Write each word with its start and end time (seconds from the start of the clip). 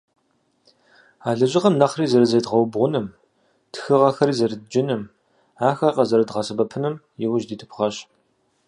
А 1.27 1.29
лэжьыгъэм 1.39 1.75
нэхъри 1.79 2.05
зэрызедгъэубгъуным, 2.11 3.07
тхыгъэхэри 3.73 4.37
зэрыдджыным, 4.39 5.01
ахэр 5.69 5.95
къызэрыдгъэсэбэпыным 5.95 6.95
иужь 7.23 7.45
дитыпхъэщ. 7.49 7.95